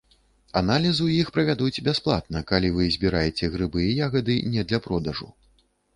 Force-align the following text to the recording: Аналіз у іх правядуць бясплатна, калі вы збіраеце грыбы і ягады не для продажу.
Аналіз 0.61 1.01
у 1.07 1.09
іх 1.15 1.27
правядуць 1.35 1.83
бясплатна, 1.89 2.43
калі 2.53 2.71
вы 2.77 2.89
збіраеце 2.95 3.53
грыбы 3.57 3.81
і 3.85 3.91
ягады 4.07 4.39
не 4.55 4.65
для 4.71 4.79
продажу. 4.87 5.29